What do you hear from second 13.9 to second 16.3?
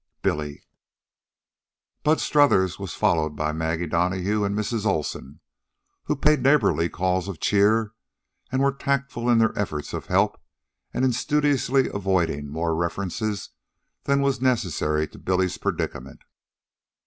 than was necessary to Billy's predicament.